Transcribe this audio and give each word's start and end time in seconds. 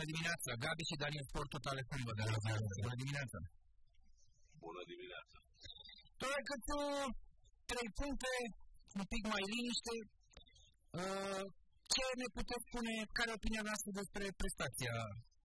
bună 0.00 0.12
dimineața. 0.16 0.50
Gabi 0.64 0.88
și 0.90 1.00
Daniel 1.04 1.26
Sport 1.30 1.48
Total 1.56 1.76
FM 1.88 2.02
vă 2.08 2.12
de 2.18 2.24
la 2.30 2.38
Bună 2.84 2.96
dimineața. 3.02 3.38
Bună 4.66 4.82
dimineața. 4.92 5.36
Doar 6.22 6.40
că 6.48 6.54
tu 6.68 6.78
trei 7.70 7.88
puncte, 8.00 8.32
un 9.00 9.06
pic 9.12 9.22
mai 9.32 9.44
liniște. 9.54 9.94
Uh, 11.00 11.44
ce 11.92 12.04
ne 12.20 12.28
puteți 12.36 12.66
spune, 12.68 12.94
care 13.18 13.30
opinia 13.38 13.64
noastră 13.68 13.90
despre 14.00 14.24
prestația 14.40 14.96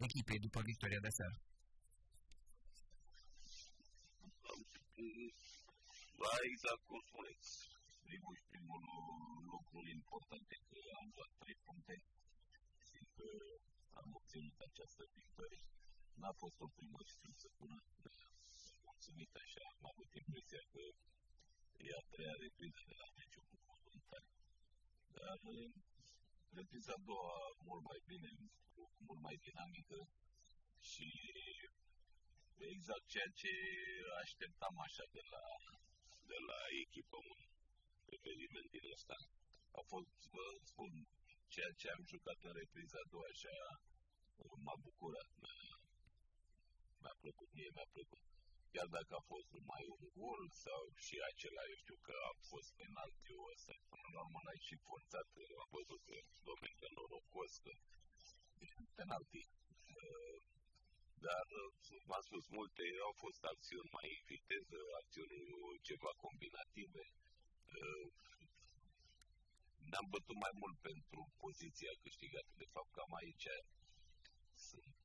echipei 0.07 0.43
după 0.45 0.59
victoria 0.71 1.01
de 1.05 1.11
seară? 1.17 1.37
Da, 6.21 6.33
exact 6.51 6.81
cum 6.89 7.01
spuneți. 7.09 7.49
Primul 8.07 8.33
și 8.39 8.45
primul 8.53 8.81
lucru 9.51 9.77
important 9.97 10.45
e 10.55 10.57
că 10.69 10.79
am 10.99 11.07
luat 11.15 11.31
trei 11.41 11.57
puncte 11.65 11.95
și 12.87 12.99
că 13.15 13.27
am 14.01 14.09
obținut 14.19 14.57
această 14.67 15.03
victorie. 15.19 15.63
N-a 16.21 16.33
fost 16.41 16.57
o 16.65 16.67
primă 16.77 16.99
și 17.09 17.15
să 17.41 17.47
spună 17.55 17.77
mulțumit 18.87 19.33
așa, 19.43 19.65
am 19.77 19.85
avut 19.91 20.11
impresia 20.21 20.63
că 20.73 20.83
e 21.87 21.89
a 21.99 22.03
treia 22.11 22.35
repriză 22.45 22.81
de 22.89 22.95
la 23.01 23.07
meciul 23.17 23.45
cu 23.49 23.57
voluntari. 23.67 24.29
Dar 25.15 25.39
repriza 26.59 26.93
a 26.97 27.05
doua 27.09 27.37
mult 27.67 27.83
mai 27.91 27.99
bine, 28.11 28.29
mult 29.07 29.21
mai 29.27 29.35
dinamică 29.45 29.99
și 30.91 31.07
exact 32.73 33.05
ceea 33.13 33.29
ce 33.41 33.53
așteptam 34.21 34.75
așa 34.87 35.05
de 35.17 35.23
la, 35.33 35.45
de 36.31 36.37
la 36.49 36.59
echipă 36.83 37.17
un 37.33 37.41
eveniment 38.17 38.69
din 38.75 38.85
ăsta. 38.95 39.17
A 39.79 39.81
fost, 39.91 40.13
vă 40.35 40.45
spun, 40.71 40.91
ceea 41.55 41.73
ce 41.79 41.87
am 41.95 42.03
jucat 42.13 42.39
în 42.47 42.53
repriza 42.61 42.97
a 43.01 43.09
doua 43.13 43.29
așa 43.33 43.55
m-a 44.65 44.77
bucurat. 44.87 45.29
Mi-a 47.01 47.15
plăcut, 47.23 47.49
mie 47.57 47.69
mi-a 47.75 47.87
plăcut. 47.95 48.23
Chiar 48.73 48.87
dacă 48.97 49.11
a 49.15 49.27
fost 49.31 49.47
numai 49.57 49.83
un 49.95 50.03
gol 50.19 50.43
sau 50.65 50.81
și 51.05 51.15
acela, 51.29 51.63
eu 51.71 51.77
știu 51.83 51.97
că 52.07 52.15
a 52.29 52.31
fost 52.51 52.69
penaltiul 52.81 53.51
ăsta, 53.53 53.73
până 53.91 54.07
la 54.15 54.21
urmă 54.25 54.39
l-ai 54.45 54.61
și 54.67 54.75
forțat, 54.87 55.27
am 55.63 55.69
văzut 55.77 56.01
că 56.07 56.17
domnul 56.47 56.73
că 56.79 56.87
norocos, 56.97 57.51
că 57.63 57.71
penalti. 58.97 59.41
Dar, 61.25 61.45
v-am 62.09 62.23
spus, 62.29 62.45
multe 62.57 62.83
au 63.07 63.13
fost 63.23 63.41
acțiuni 63.53 63.93
mai 63.97 64.07
în 64.17 64.23
viteză, 64.33 64.79
acțiuni 65.01 65.37
ceva 65.89 66.11
combinative. 66.25 67.03
Ne-am 69.91 70.07
bătut 70.15 70.37
mai 70.45 70.53
mult 70.61 70.77
pentru 70.89 71.21
poziția 71.43 71.93
câștigată. 72.05 72.51
De 72.63 72.67
fapt, 72.73 72.91
cam 72.97 73.13
aici 73.21 73.47
sunt, 74.69 75.03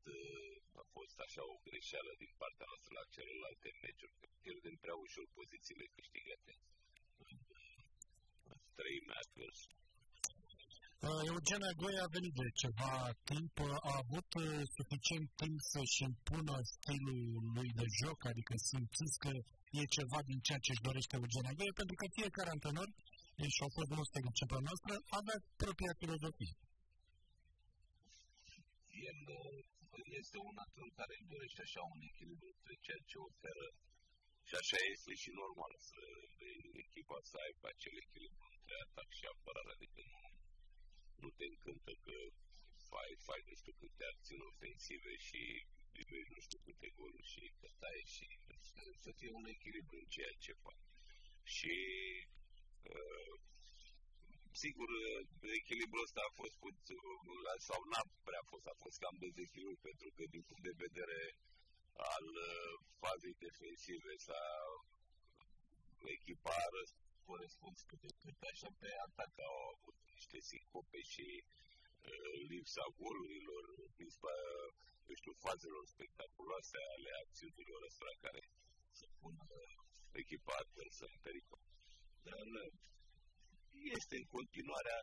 a 0.82 0.84
fost 0.96 1.16
așa 1.26 1.42
o 1.52 1.56
greșeală 1.68 2.12
din 2.22 2.32
partea 2.42 2.66
noastră 2.70 2.92
la 2.98 3.10
celelalte 3.14 3.68
meciuri, 3.82 4.18
că 4.20 4.26
pierdem 4.42 4.76
prea 4.84 4.96
ușor 5.04 5.26
pozițiile 5.38 5.86
câștigate. 5.96 6.52
Trei 8.78 8.98
meciuri 9.10 9.60
Uh, 11.08 11.22
Eugen 11.32 11.62
Agoi 11.72 11.96
a 12.04 12.12
venit 12.16 12.34
de 12.42 12.48
ceva 12.62 12.92
timp, 13.30 13.54
a 13.90 13.92
avut 14.02 14.28
uh, 14.42 14.44
suficient 14.76 15.28
timp 15.40 15.58
să-și 15.72 16.00
impună 16.08 16.56
stilul 16.74 17.20
lui 17.54 17.70
de 17.80 17.86
joc, 18.00 18.18
adică 18.30 18.54
simțiți 18.70 19.18
că 19.24 19.30
e 19.80 19.94
ceva 19.98 20.18
din 20.30 20.38
ceea 20.46 20.60
ce 20.64 20.70
își 20.72 20.86
dorește 20.88 21.14
Eugen 21.16 21.46
Agoi, 21.52 21.78
pentru 21.80 21.96
că 22.00 22.04
fiecare 22.18 22.50
antrenor, 22.56 22.88
și 23.54 23.64
au 23.64 23.72
fost 23.76 23.90
demonstrat 23.92 24.22
începerea 24.30 24.66
noastră, 24.68 24.92
avea 25.18 25.38
propria 25.62 25.92
filozofie. 26.00 26.54
El 29.08 29.18
este 30.20 30.38
un 30.48 30.56
antrenor 30.64 30.92
care 31.00 31.12
își 31.16 31.30
dorește 31.34 31.60
așa 31.66 31.82
un 31.94 32.00
echilibru 32.10 32.48
între 32.54 32.74
ceea 32.84 33.02
ce 33.10 33.16
oferă 33.30 33.66
și 34.48 34.54
așa 34.62 34.78
este 34.94 35.12
și 35.22 35.30
normal 35.42 35.72
să 35.90 36.02
echipa 36.84 37.18
să 37.30 37.36
aibă 37.44 37.66
acel 37.68 37.94
echilibru 38.04 38.44
între 38.56 38.74
atac 38.84 39.08
și 39.18 39.24
apărare, 39.32 39.72
adică 39.76 40.00
nu 40.12 40.22
nu 41.22 41.28
te 41.38 41.44
încântă 41.52 41.92
că 42.04 42.16
fai, 42.90 43.10
fai 43.26 43.40
nu 43.48 43.54
știu 43.60 43.74
câte 43.82 44.04
acțiuni 44.12 44.48
ofensive 44.52 45.12
și 45.28 45.40
primești 45.94 46.32
nu 46.34 46.40
știu 46.46 46.60
câte 46.66 46.88
goluri 46.98 47.30
și 47.32 47.42
că 47.58 47.66
tai 47.80 48.00
și 48.14 48.26
să 49.04 49.10
fie 49.18 49.32
un 49.40 49.46
echilibru 49.54 49.96
în 50.02 50.08
ceea 50.14 50.34
ce 50.44 50.52
faci. 50.64 50.84
Și 51.56 51.74
uh, 52.26 52.39
sigur, 54.64 54.90
echilibrul 55.60 56.06
ăsta 56.06 56.20
a 56.24 56.36
fost 56.40 56.56
put, 56.64 56.78
sau 57.68 57.80
n-a 57.90 58.04
prea 58.28 58.44
fost, 58.50 58.66
a 58.72 58.76
fost 58.82 58.96
cam 59.02 59.16
dezechilibru 59.26 59.76
pentru 59.88 60.08
că 60.16 60.22
din 60.34 60.42
punct 60.48 60.64
de 60.68 60.80
vedere 60.84 61.20
al 62.14 62.26
uh, 62.50 62.72
fazei 63.02 63.34
defensive 63.46 64.12
s-a 64.26 64.44
echipa 66.16 66.56
corespuns 67.28 67.78
cât 67.88 68.00
de 68.06 68.12
cât, 68.22 68.38
așa 68.52 68.70
pe 68.80 68.90
atac 69.06 69.32
au 69.50 69.58
avut 69.74 69.96
niște 70.16 70.38
sincope 70.50 71.00
și 71.12 71.26
uh, 71.42 72.32
lipsa 72.50 72.84
golurilor, 73.00 73.64
lipsa, 73.98 74.34
eu 75.08 75.16
știu, 75.20 75.34
fazelor 75.46 75.84
spectaculoase 75.94 76.78
ale 76.94 77.10
acțiunilor 77.22 77.80
astea 77.88 78.14
care 78.24 78.40
să 78.98 79.06
pună 79.20 79.44
echipa 80.22 80.54
adversă 80.62 81.04
în 81.12 81.16
pericol. 81.26 81.60
Dar 82.28 82.46
este 83.96 84.14
în 84.20 84.26
continuarea, 84.36 84.98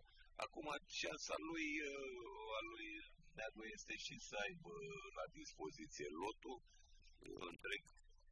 acum 0.46 0.68
șansa 1.00 1.36
lui, 1.50 1.70
uh, 1.92 2.58
a 2.60 2.62
lui 2.72 2.90
Neagu 3.38 3.64
este 3.76 3.96
și 4.06 4.16
să 4.28 4.36
aibă 4.46 4.74
la 5.18 5.26
dispoziție 5.40 6.08
lotul. 6.24 6.58
Întreg 7.52 7.82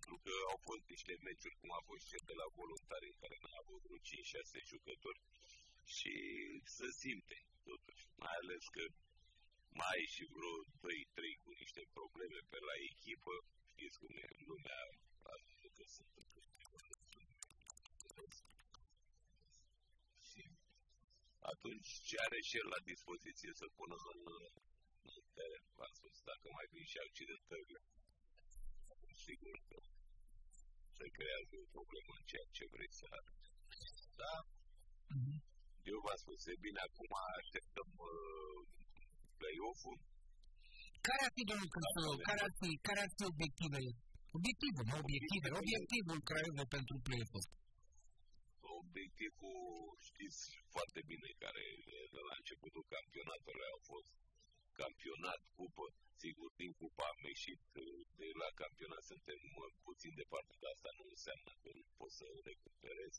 pentru 0.05 0.25
că 0.25 0.33
au 0.51 0.59
fost 0.69 0.83
niște 0.93 1.13
meciuri, 1.27 1.59
cum 1.61 1.71
a 1.79 1.81
fost 1.89 2.03
cel 2.11 2.23
de 2.29 2.35
la 2.41 2.47
voluntari, 2.59 3.11
în 3.11 3.17
care 3.21 3.35
n-a 3.43 3.55
avut 3.63 3.79
vreo 3.85 3.99
5-6 4.09 4.71
jucători 4.73 5.21
și 5.95 6.13
să 6.77 6.87
simte, 7.01 7.37
totuși, 7.69 8.03
mai 8.23 8.35
ales 8.41 8.63
că 8.75 8.83
mai 9.79 9.93
ai 9.95 10.05
și 10.15 10.23
vreo 10.35 10.55
2-3 10.83 11.43
cu 11.43 11.51
niște 11.61 11.81
probleme 11.97 12.39
pe 12.51 12.59
la 12.69 12.75
echipă, 12.91 13.33
știți 13.71 13.99
cum 14.01 14.13
e 14.25 14.27
lumea, 14.49 14.81
că 15.75 15.83
sunt 15.95 16.09
atunci 21.53 21.89
ce 22.07 22.15
are 22.25 22.39
și 22.47 22.55
el 22.61 22.67
la 22.75 22.79
dispoziție 22.91 23.51
să 23.61 23.65
pună 23.77 23.97
în, 24.13 24.21
în 25.15 25.23
teren, 25.37 25.63
v-am 25.77 25.93
spus, 25.99 26.15
dacă 26.31 26.47
mai 26.57 26.67
vin 26.73 26.85
și 26.91 26.97
accidentările, 27.05 27.79
sigur 29.25 29.55
că 29.69 29.77
se 30.97 31.07
creează 31.17 31.53
o 31.63 31.71
problemă 31.75 32.11
în 32.19 32.25
ceea 32.31 32.47
ce 32.55 32.63
vrei 32.73 32.91
să 32.99 33.05
arăți. 33.17 33.47
Da? 34.21 34.35
Mm-hmm. 35.13 35.37
Eu 35.91 35.97
v-am 36.05 36.19
spus, 36.23 36.39
e 36.53 36.63
bine, 36.65 36.79
acum 36.87 37.11
așteptăm 37.41 37.89
uh, 38.09 38.59
play-off-ul. 39.39 39.97
Care 41.07 41.21
ar 41.27 41.31
fi, 41.35 41.43
domnul 41.51 41.69
Cârțău, 41.75 42.13
care 42.29 42.41
ar 42.47 42.53
fi, 42.59 42.69
care 42.87 42.99
ar 43.05 43.11
fi 43.15 43.23
obiectivele? 43.33 43.91
Obiectivul, 44.37 44.85
nu 44.89 44.95
obiective, 45.03 45.47
obiectivul 45.61 46.19
Craiova 46.29 46.65
pentru 46.75 46.95
play-off 47.05 47.47
Obiectivul, 48.85 49.97
știți 50.09 50.41
foarte 50.73 51.01
bine, 51.11 51.29
care 51.43 51.63
de 52.15 52.21
la 52.27 52.33
începutul 52.41 52.85
campionatului 52.95 53.67
au 53.73 53.81
fost 53.91 54.11
campionat, 54.81 55.41
cupă, 55.59 55.85
sigur, 56.23 56.49
din 56.61 56.71
cupa 56.81 57.05
am 57.13 57.21
ieșit 57.33 57.61
de 58.21 58.29
la 58.41 58.49
campionat, 58.61 59.03
suntem 59.11 59.39
puțin 59.87 60.13
departe, 60.21 60.53
dar 60.61 60.71
asta 60.75 60.91
nu 60.99 61.05
înseamnă 61.13 61.51
că 61.61 61.69
nu 61.77 61.83
pot 61.99 62.11
să 62.19 62.27
recuperez. 62.49 63.13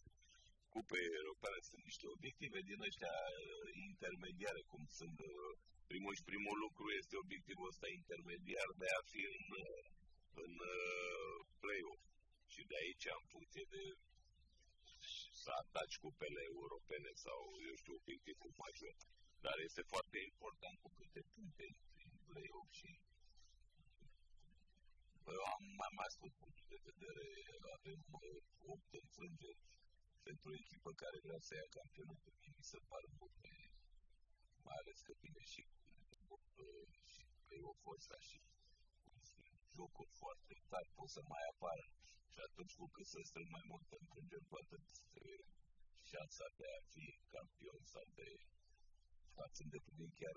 Cupe 0.74 1.00
europene 1.20 1.58
sunt 1.70 1.82
niște 1.90 2.06
obiective 2.16 2.58
din 2.70 2.80
ăștia 2.88 3.16
uh, 3.30 3.68
intermediare, 3.90 4.62
cum 4.72 4.82
sunt 4.98 5.18
uh, 5.30 5.52
primul 5.90 6.14
și 6.18 6.28
primul 6.30 6.56
lucru 6.64 6.86
este 7.00 7.14
obiectivul 7.24 7.70
ăsta 7.72 7.88
intermediar 8.00 8.68
de 8.82 8.88
a 8.98 9.00
fi 9.10 9.22
în, 9.36 9.44
uh, 9.64 9.84
în 10.44 10.52
play-off. 11.62 12.02
Și 12.52 12.62
de 12.70 12.76
aici, 12.82 13.06
în 13.20 13.26
funcție 13.34 13.64
de 13.74 13.82
să 15.46 15.52
ataci 15.64 15.96
cupele 16.04 16.42
europene 16.54 17.10
sau, 17.24 17.40
eu 17.68 17.74
știu, 17.80 17.94
obiectivul 18.00 18.52
major. 18.64 18.94
Dar 19.44 19.56
este 19.68 19.82
foarte 19.92 20.18
important 20.30 20.76
cu 20.84 20.90
câte 20.98 21.22
puncte 21.34 21.66
în 22.02 22.10
play-off 22.28 22.70
și 22.80 22.90
am 25.54 25.64
mai 25.80 25.92
mai 26.00 26.10
spus 26.16 26.32
punctul 26.42 26.66
de 26.74 26.80
vedere, 26.88 27.26
avem 27.78 28.00
8 28.74 28.92
înfrângeri 29.02 29.62
pentru 30.26 30.46
o 30.50 30.58
echipă 30.62 30.90
care 31.02 31.18
vrea 31.26 31.40
să 31.46 31.52
ia 31.54 31.68
campionatul. 31.78 32.32
Mie 32.40 32.52
mi 32.58 32.70
se 32.72 32.78
pare 32.90 33.08
multe, 33.20 33.50
mai 34.66 34.76
ales 34.80 34.98
că 35.06 35.12
vine 35.22 35.42
și, 35.52 35.62
și 37.12 37.22
play-off-ul 37.46 37.96
ăsta 37.98 38.18
și 38.28 38.38
jocuri 39.76 40.12
foarte 40.22 40.54
tari 40.70 40.90
pot 40.98 41.08
să 41.16 41.20
mai 41.32 41.44
apară. 41.52 41.86
Și 42.36 42.42
atunci 42.48 42.74
cu 42.80 42.86
cât 42.94 43.06
să 43.12 43.18
strâng 43.30 43.50
mai 43.56 43.64
multe 43.72 43.94
înfrângeri, 44.02 44.48
cu 44.50 44.56
atât 44.62 44.84
șansa 46.10 46.46
de 46.58 46.66
a 46.76 46.80
fi 46.92 47.04
campion 47.34 47.80
sau 47.94 48.04
de 48.18 48.28
ați 49.44 49.62
îndeplinit 49.64 50.12
chiar 50.20 50.36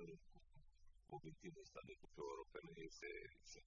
obiectivul 1.16 1.64
ăsta 1.66 1.82
de 1.90 1.94
cupe 2.02 2.22
europene. 2.32 2.70
se, 3.00 3.12
se 3.52 3.60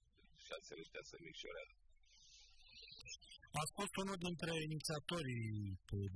șansele 0.47 0.81
ăștia 0.83 1.03
se 1.09 1.17
micșorează. 1.25 1.75
Ați 3.61 3.75
fost 3.79 3.93
unul 4.03 4.19
dintre 4.27 4.51
inițiatorii 4.67 5.47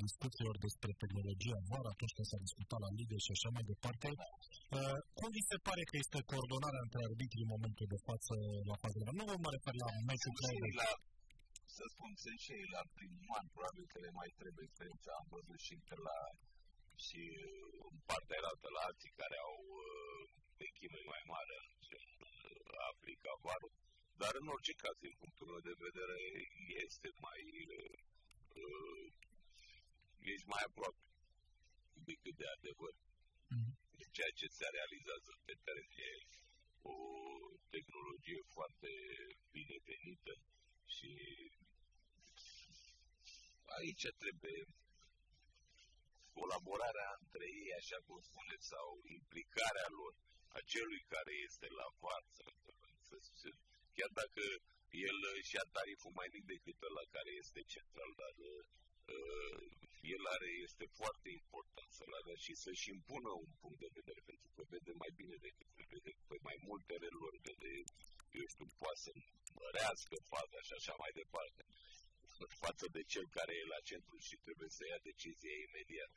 discuțiilor 0.04 0.56
despre 0.66 0.92
tehnologia 1.02 1.58
VAR 1.70 1.86
atunci 1.94 2.16
când 2.16 2.28
s-a 2.32 2.46
discutat 2.46 2.80
la 2.86 2.92
Ligă 2.98 3.18
și 3.26 3.32
așa 3.36 3.50
mai 3.56 3.66
departe. 3.72 4.08
Uh, 4.78 4.98
cum 5.18 5.30
vi 5.38 5.50
se 5.52 5.58
pare 5.68 5.84
că 5.90 5.96
este 6.04 6.20
coordonarea 6.32 6.86
între 6.86 7.02
arbitrii 7.10 7.46
în 7.46 7.54
momentul 7.56 7.88
de 7.94 8.00
față 8.08 8.34
la 8.70 8.76
fază 8.84 8.98
Nu 9.20 9.26
vă 9.30 9.36
mă 9.44 9.50
refer 9.56 9.76
la 9.84 9.90
meciul 10.10 10.34
la, 10.82 10.90
să 11.78 11.86
spun, 11.94 12.12
sunt 12.24 12.40
și 12.46 12.56
la 12.76 12.84
primul 12.98 13.36
an, 13.40 13.46
probabil 13.56 13.86
că 13.92 13.98
le 14.06 14.12
mai 14.20 14.30
trebuie 14.42 14.66
experiența. 14.68 15.12
Am 15.22 15.28
văzut 15.38 15.60
și 15.68 15.76
că 15.88 15.96
la 16.10 16.20
și 17.06 17.24
în 17.92 17.98
partea 18.10 18.40
altă 18.52 18.68
la 18.78 18.82
alții 18.90 19.18
care 19.22 19.38
au 19.48 19.58
uh, 19.84 20.24
echime 20.70 21.02
mai 21.14 21.24
mare 21.34 21.56
în 21.62 22.10
Africa, 22.92 23.32
varul 23.46 23.74
dar 24.22 24.34
în 24.42 24.48
orice 24.56 24.74
caz, 24.84 24.96
din 25.06 25.16
punctul 25.22 25.48
meu 25.52 25.62
de 25.70 25.76
vedere, 25.88 26.20
este 26.86 27.10
mai 27.26 27.42
uh, 28.62 29.06
ești 30.34 30.48
mai 30.54 30.64
aproape 30.70 31.02
decât 32.10 32.36
de 32.42 32.48
adevăr. 32.56 32.94
Mm-hmm. 33.54 33.74
Ceea 34.18 34.34
ce 34.40 34.48
se 34.58 34.66
realizează 34.78 35.32
pe 35.46 35.54
teren 35.64 35.92
e 36.10 36.12
o 36.94 36.96
tehnologie 37.74 38.42
foarte 38.56 38.92
binevenită 39.56 40.34
și 40.96 41.12
aici 43.78 44.08
trebuie 44.24 44.60
colaborarea 46.40 47.10
între 47.22 47.46
ei, 47.62 47.72
așa 47.82 48.00
cum 48.06 48.18
spuneți, 48.30 48.70
sau 48.74 48.88
implicarea 49.20 49.90
lor, 50.00 50.14
a 50.58 50.60
celui 50.74 51.04
care 51.14 51.34
este 51.48 51.68
la 51.82 51.88
față, 52.04 52.44
să, 53.40 53.50
chiar 53.98 54.12
dacă 54.22 54.44
el 55.06 55.18
și 55.48 55.56
ia 55.56 55.66
tariful 55.78 56.14
mai 56.20 56.30
mic 56.36 56.44
decât 56.54 56.80
la 57.00 57.06
care 57.16 57.32
este 57.44 57.62
central, 57.76 58.12
dar 58.22 58.34
uh, 58.46 59.60
el 60.16 60.24
are, 60.36 60.50
este 60.68 60.86
foarte 61.00 61.30
important 61.40 61.90
să-l 62.00 62.14
avea 62.22 62.38
și 62.46 62.54
să-și 62.64 62.90
impună 62.96 63.32
un 63.46 63.52
punct 63.62 63.80
de 63.86 63.96
vedere, 64.00 64.22
pentru 64.32 64.50
că 64.56 64.62
vede 64.74 64.94
mai 65.04 65.12
bine 65.20 65.36
decât 65.48 65.68
vede 65.94 66.12
pe 66.30 66.38
mai 66.48 66.58
multe 66.70 66.94
relori, 67.06 67.38
vede, 67.48 67.72
eu 68.40 68.46
știu, 68.54 68.68
poate 68.82 69.00
să 69.06 69.12
mărească 69.62 70.16
faza 70.34 70.60
și 70.68 70.74
așa 70.80 70.94
mai 71.04 71.12
departe, 71.22 71.62
față 72.64 72.86
de 72.96 73.02
cel 73.14 73.26
care 73.38 73.54
e 73.56 73.74
la 73.76 73.82
centru 73.90 74.18
și 74.28 74.36
trebuie 74.46 74.70
să 74.78 74.84
ia 74.84 75.00
decizia 75.10 75.56
imediat. 75.68 76.16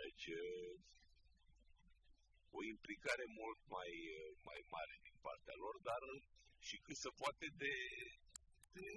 Deci, 0.00 0.26
uh, 0.42 0.72
o 2.58 2.60
implicare 2.74 3.24
mult 3.40 3.60
mai, 3.76 3.92
uh, 4.18 4.30
mai 4.48 4.60
mare 4.74 4.96
din 5.06 5.16
partea 5.26 5.56
lor, 5.64 5.74
dar 5.88 6.02
și 6.66 6.76
cât 6.84 6.98
se 7.04 7.10
poate 7.22 7.46
de, 7.62 7.74
de 8.76 8.90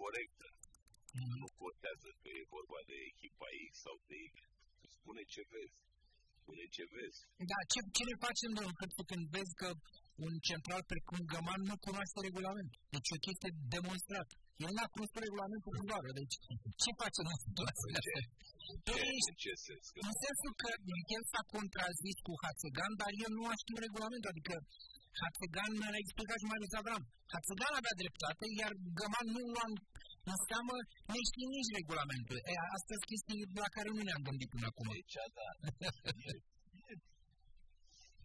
corectă. 0.00 0.48
Mm-hmm. 0.54 1.36
Nu 1.40 1.48
contează 1.62 2.08
că 2.20 2.28
e 2.38 2.52
vorba 2.56 2.80
de 2.90 2.96
echipa 3.10 3.48
X 3.70 3.72
sau 3.86 3.96
de 4.08 4.16
Y. 4.26 4.28
Spune 4.96 5.22
ce 5.34 5.42
vezi. 5.52 5.80
Spune 6.40 6.64
ce 6.74 6.84
vezi. 6.94 7.20
Da, 7.50 7.58
ce, 7.72 7.78
ce 7.96 8.02
ne 8.10 8.16
facem 8.26 8.50
noi 8.58 8.68
când 9.10 9.24
vezi 9.36 9.54
că 9.60 9.68
un 10.26 10.32
central 10.48 10.82
precum 10.92 11.18
Găman 11.32 11.60
nu 11.70 11.76
cunoaște 11.84 12.18
regulamentul? 12.28 12.80
Deci 12.94 13.10
o 13.16 13.18
chestie 13.26 13.50
demonstrată. 13.74 14.34
El 14.64 14.72
n-a 14.76 14.88
cunoscut 14.94 15.20
regulamentul 15.26 15.72
în 15.80 15.84
vară. 15.90 16.10
Deci 16.20 16.36
ce 16.82 16.90
facem 17.02 17.26
în 17.32 17.38
situația 17.46 17.88
asta? 18.00 18.20
În 18.72 19.36
ce 19.42 19.52
sens? 19.66 19.84
În 20.08 20.14
sensul 20.24 20.52
că 20.62 20.68
el 21.16 21.22
s-a 21.32 21.42
contrazis 21.54 22.16
cu 22.26 22.32
Hațegan, 22.42 22.92
dar 23.02 23.12
el 23.24 23.32
nu 23.38 23.44
a 23.52 23.54
știut 23.62 23.80
regulamentul. 23.86 24.32
Adică 24.34 24.54
Hatzegan 25.20 25.72
mi-a 25.80 26.02
explicat 26.02 26.38
și 26.40 26.48
mai 26.50 26.60
lui 26.62 26.74
Avram. 26.80 27.04
Hatzegan 27.32 27.74
avea 27.80 27.94
dreptate, 28.02 28.44
iar 28.60 28.72
Găman 28.98 29.26
nu 29.34 29.42
lua 29.54 29.66
în 30.30 30.38
seamă, 30.48 30.76
nu 31.12 31.20
știe 31.28 31.46
nici 31.54 31.74
regulamentul. 31.78 32.36
E, 32.52 32.54
asta 32.76 32.92
sunt 32.94 33.08
chestii 33.10 33.40
la 33.64 33.68
care 33.76 33.88
nu 33.96 34.02
ne-am 34.04 34.26
gândit 34.28 34.50
până 34.54 34.66
acum. 34.70 34.88
Deci, 34.96 35.16
da. 35.38 35.48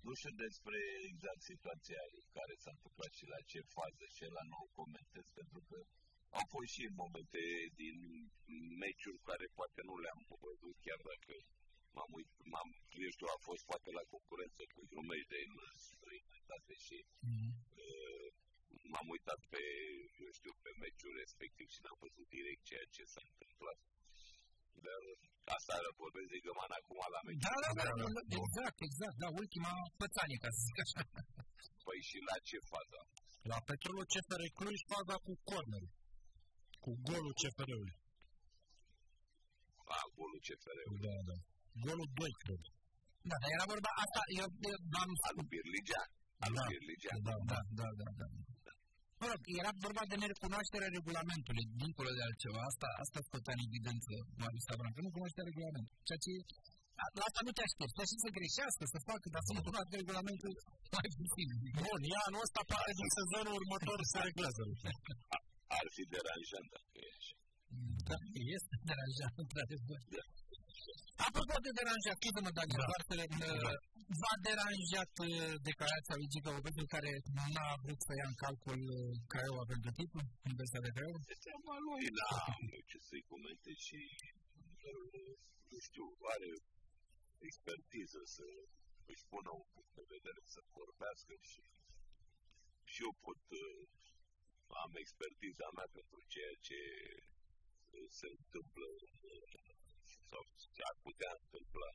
nu 0.06 0.12
știu 0.20 0.34
despre 0.46 0.80
exact 1.10 1.42
situația 1.52 2.02
care 2.38 2.54
s-a 2.64 2.72
întâmplat 2.76 3.12
și 3.20 3.26
la 3.34 3.40
ce 3.52 3.62
fază 3.76 4.06
și 4.16 4.26
la 4.38 4.44
nu 4.52 4.60
comentez, 4.80 5.26
pentru 5.40 5.60
că 5.70 5.78
au 6.38 6.46
fost 6.54 6.70
și 6.76 6.84
momente 7.02 7.44
din 7.82 7.98
meciuri 8.84 9.26
care 9.30 9.46
poate 9.60 9.80
nu 9.90 9.96
le-am 10.04 10.22
văzut, 10.46 10.76
chiar 10.86 11.00
dacă 11.12 11.34
m-am, 11.96 12.12
uit, 12.18 12.32
m-am, 12.52 12.70
eu 13.04 13.12
știu, 13.16 13.28
a 13.36 13.40
fost 13.48 13.64
poate 13.72 13.90
la 13.98 14.04
concurență 14.14 14.64
cu 14.74 14.80
un 15.00 15.06
meci 15.12 15.32
de 15.34 15.40
străinătate 15.90 16.74
și 16.86 16.98
mm-hmm. 17.28 17.52
uh, 17.84 18.28
m-am 18.92 19.08
uitat 19.16 19.42
pe, 19.54 19.64
eu 20.24 20.32
știu, 20.40 20.54
pe 20.64 20.72
meciul 20.84 21.14
respectiv 21.24 21.68
și 21.74 21.80
n-am 21.84 21.98
văzut 22.06 22.28
direct 22.38 22.64
ceea 22.70 22.88
ce 22.96 23.04
s-a 23.14 23.24
întâmplat. 23.32 23.80
Dar 24.86 25.02
asta 25.56 25.74
vorbesc 26.04 26.30
de 26.34 26.40
Găman 26.46 26.72
acum 26.80 27.00
la 27.16 27.22
meci. 27.26 27.42
Da, 27.48 27.56
da, 27.64 27.70
da, 27.80 27.84
da, 28.02 28.08
da, 28.16 28.22
exact, 28.42 28.78
exact, 28.88 29.16
da, 29.24 29.28
ultima 29.42 29.72
pățanie, 30.02 30.38
ca 30.44 30.50
să 30.56 30.60
zic 30.68 30.78
așa. 30.86 31.02
Păi 31.86 32.00
și 32.10 32.18
la 32.30 32.36
ce 32.48 32.58
fază? 32.72 33.00
La 33.52 33.58
Petrolul 33.70 34.06
CFR 34.12 34.42
Cluj, 34.58 34.80
faza 34.92 35.16
cu 35.26 35.34
corner. 35.50 35.84
Cu 36.84 36.92
golul 37.08 37.34
CFR-ului. 37.42 37.96
A, 39.98 40.00
golul 40.18 40.40
CFR-ului. 40.48 41.02
Da, 41.08 41.16
da. 41.30 41.38
Golul 41.86 42.10
2, 42.22 42.34
cred. 42.44 42.64
Da, 43.30 43.36
dar 43.42 43.50
era 43.56 43.66
vorba 43.74 43.92
asta, 44.04 44.22
eu, 44.40 44.48
eu 44.70 44.78
am... 45.02 45.12
Alu 45.28 45.44
Birligea. 45.52 46.04
Alu 46.46 46.58
da, 46.60 46.66
Birligea. 46.72 47.16
Da, 47.28 47.36
da, 47.52 47.60
da, 47.80 47.88
da, 48.00 48.08
da. 48.20 48.28
Mă 49.22 49.26
rog, 49.32 49.42
era 49.62 49.72
vorba 49.86 50.04
de 50.12 50.16
nerecunoașterea 50.24 50.96
regulamentului, 50.98 51.66
dincolo 51.82 52.12
de 52.18 52.24
altceva. 52.28 52.62
Asta, 52.72 52.88
asta 53.04 53.20
scotea 53.28 53.54
în 53.56 53.64
evidență 53.68 54.14
Marius 54.42 54.66
Sabran, 54.68 54.94
că 54.96 55.02
nu 55.06 55.16
cunoștea 55.18 55.48
regulamentul. 55.50 55.96
Ceea 56.08 56.22
ce 56.26 56.32
la 57.18 57.24
asta 57.30 57.42
nu 57.48 57.52
te 57.56 57.64
aștepți. 57.68 57.96
Te 57.96 58.02
aștepți 58.04 58.26
să 58.26 58.38
greșească, 58.38 58.84
să 58.94 59.00
facă, 59.10 59.26
dar 59.36 59.44
să 59.48 59.52
nu 59.56 59.62
cunoască 59.68 59.94
regulamentul 60.02 60.54
mai 60.96 61.08
puțin. 61.20 61.50
Bun, 61.84 62.02
ia 62.12 62.22
anul 62.28 62.46
ăsta 62.46 62.62
pare 62.72 62.92
din 63.00 63.10
sezonul 63.18 63.56
următor 63.62 64.00
să 64.12 64.18
reglează. 64.28 64.62
Ar 65.80 65.88
fi 65.96 66.04
deranjant 66.14 66.68
dacă 66.76 66.96
e 67.08 67.10
așa. 67.20 67.36
Da, 68.10 68.18
este 68.56 68.76
deranjant, 68.90 69.36
într-adevăr. 69.44 70.02
Da. 70.16 70.24
Apropo 71.28 71.56
de 71.66 71.72
deranjat, 71.80 72.18
scuze-mă, 72.20 72.52
dacă 72.60 72.76
da. 72.80 72.86
Uh, 73.46 73.78
v-a 74.18 74.34
deranjat 74.48 75.14
uh, 75.22 75.54
declarația 75.70 76.16
lui 76.20 76.32
Gica 76.34 76.52
Popescu 76.56 76.86
care 76.96 77.12
n-a 77.56 77.70
vrut 77.84 78.00
să 78.08 78.12
ia 78.20 78.28
în 78.32 78.38
calcul 78.46 78.82
uh, 79.00 79.14
Craiova 79.32 79.66
pentru 79.72 79.90
titlu, 80.00 80.22
Universitatea 80.50 80.88
de 80.88 80.96
Craiova? 80.96 81.20
Este 81.22 81.38
treaba 81.46 81.76
lui, 81.88 82.04
da, 82.22 82.34
ce 82.90 82.98
să-i 83.10 83.30
comente 83.32 83.72
și, 83.86 84.00
nu 85.72 85.80
știu, 85.88 86.06
are 86.34 86.50
expertiză 87.48 88.22
să 88.36 88.48
își 89.12 89.26
pună 89.32 89.50
un 89.62 89.68
punct 89.74 89.94
de 90.00 90.06
vedere, 90.16 90.42
să 90.54 90.60
vorbească 90.80 91.34
și, 91.50 91.62
și 92.92 93.00
eu 93.06 93.14
pot, 93.26 93.42
am 94.84 94.92
expertiza 95.04 95.68
mea 95.78 95.88
pentru 95.98 96.20
ceea 96.34 96.56
ce 96.68 96.80
se 98.20 98.28
întâmplă 98.38 98.90
sau 100.30 100.42
ce 100.74 100.82
ar 100.92 100.98
putea 101.08 101.32
întâmpla 101.42 101.90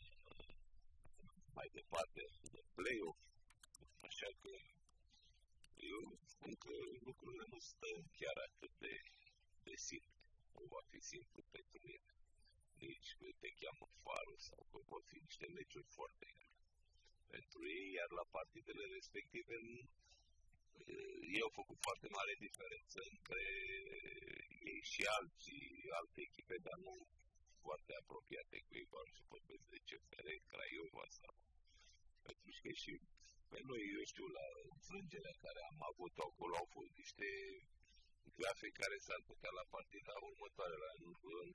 mai 1.58 1.68
departe 1.78 2.20
în 2.46 2.64
play-off. 2.78 3.20
Așa 4.08 4.30
că 4.42 4.52
eu 5.94 6.02
spun 6.34 6.52
că 6.64 6.74
lucrurile 7.08 7.46
nu 7.54 7.60
stă 7.70 7.90
chiar 8.18 8.36
atât 8.48 8.72
de, 8.84 8.94
de 9.66 9.74
simplu. 9.88 10.18
Nu 10.56 10.64
va 10.74 10.82
fi 10.90 11.00
simplu 11.12 11.40
pentru 11.56 11.78
mine. 11.88 12.10
Nici 12.88 13.10
că 13.18 13.26
te 13.42 13.50
cheamă 13.60 13.86
farul 14.04 14.38
sau 14.50 14.60
că 14.70 14.78
vor 14.90 15.02
fi 15.10 15.18
niște 15.26 15.46
meciuri 15.56 15.94
foarte 15.98 16.26
grele 16.36 16.54
pentru 17.34 17.60
ei, 17.78 17.86
iar 17.98 18.10
la 18.20 18.26
partidele 18.36 18.84
respective 18.96 19.54
ei 21.34 21.42
au 21.46 21.52
făcut 21.60 21.78
foarte 21.86 22.08
mare 22.16 22.34
diferență 22.46 22.98
între 23.12 23.44
ei 24.70 24.80
și 24.92 25.02
alții, 25.18 25.66
alte 26.00 26.20
echipe, 26.28 26.56
dar 26.66 26.78
nu 26.86 26.94
foarte 27.66 27.92
apropiate 28.02 28.56
cu 28.66 28.72
ei, 28.80 28.88
și 29.16 29.22
vorbesc 29.34 29.64
de 29.72 29.78
CFR, 29.88 30.26
Craiova 30.50 31.04
sau 31.20 31.34
pentru 32.26 32.50
că 32.62 32.70
și 32.82 32.92
pe 33.50 33.58
noi, 33.70 33.82
eu 33.96 34.04
știu, 34.12 34.26
la 34.38 34.46
înfrângerea 34.72 35.36
care 35.44 35.60
am 35.70 35.78
avut 35.90 36.14
acolo 36.28 36.54
au 36.56 36.68
fost 36.76 36.92
niște 37.02 37.28
grafe 38.38 38.68
care 38.80 38.96
s-ar 39.06 39.20
putea 39.30 39.52
la 39.58 39.64
partida 39.76 40.14
următoare 40.30 40.76
la, 40.84 40.90
în, 41.00 41.12
în, 41.42 41.50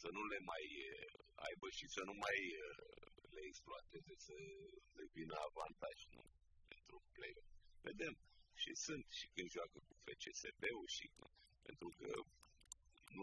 să 0.00 0.08
nu 0.16 0.22
le 0.32 0.38
mai 0.50 0.64
aibă 1.48 1.66
și 1.78 1.86
să 1.94 2.02
nu 2.08 2.14
mai 2.24 2.38
le 3.34 3.42
exploateze, 3.50 4.14
să 4.26 4.34
le 4.98 5.06
vină 5.16 5.34
avantaj 5.48 5.98
nu? 6.14 6.22
pentru 6.72 6.96
play 7.16 7.32
Vedem 7.88 8.14
și 8.62 8.72
sunt 8.86 9.06
și 9.18 9.26
când 9.34 9.48
joacă 9.56 9.78
cu 9.86 9.92
FCSB-ul 10.04 10.88
și 10.96 11.06
pentru 11.66 11.88
că 11.98 12.08
nu 12.16 12.45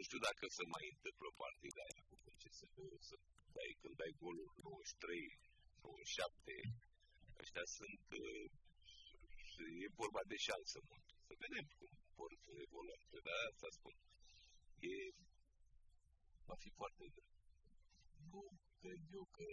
știu 0.08 0.20
dacă 0.28 0.44
se 0.58 0.64
mai 0.76 0.86
întâmplă 0.94 1.28
partida 1.44 1.82
aia 1.88 2.04
cu 2.10 2.16
FCSB, 2.34 2.78
să 3.08 3.16
dai, 3.58 3.72
când 3.82 3.96
dai 4.02 4.14
golul 4.24 4.50
93, 4.56 5.40
97, 5.82 6.56
ăștia 7.42 7.66
sunt, 7.78 8.06
uh, 8.24 8.46
e 9.84 9.98
vorba 10.02 10.22
de 10.32 10.38
șansă 10.48 10.78
mult. 10.90 11.08
Să 11.28 11.34
vedem 11.44 11.66
cum 11.78 11.92
vor 12.20 12.32
evolua. 12.66 12.98
Dar 13.28 13.40
asta 13.52 13.68
spun. 13.78 13.96
E, 14.92 14.96
va 16.50 16.56
fi 16.64 16.70
foarte 16.80 17.06
greu. 17.16 17.32
Nu 18.34 18.44
cred 18.82 19.02
eu 19.18 19.26
că, 19.38 19.48